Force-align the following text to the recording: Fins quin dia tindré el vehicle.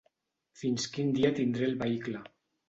Fins 0.61 0.87
quin 0.95 1.11
dia 1.17 1.31
tindré 1.41 1.69
el 1.69 1.77
vehicle. 1.85 2.25